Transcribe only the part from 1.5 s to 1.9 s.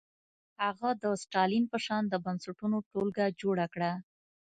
په